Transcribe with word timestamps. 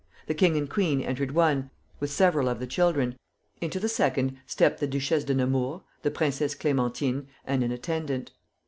The 0.25 0.33
king 0.33 0.57
and 0.57 0.67
queen 0.67 0.99
entered 0.99 1.33
one, 1.35 1.69
with 1.99 2.09
several 2.09 2.49
of 2.49 2.57
the 2.59 2.65
children. 2.65 3.15
Into 3.57 3.79
the 3.79 3.87
second 3.87 4.35
stepped 4.47 4.79
the 4.79 4.87
Duchesse 4.87 5.25
de 5.25 5.35
Nemours, 5.35 5.81
the 6.01 6.09
Princess 6.09 6.55
Clémentine, 6.55 7.27
and 7.45 7.63
an 7.63 7.71
attendant. 7.71 8.31